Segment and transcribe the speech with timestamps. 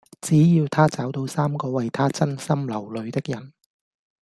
[0.19, 3.53] 只要她找到三個為她真心流淚的人